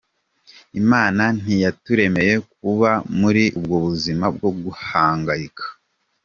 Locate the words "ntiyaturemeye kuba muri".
1.39-3.43